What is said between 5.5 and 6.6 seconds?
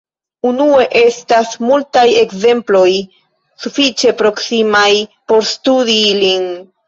studi ilin.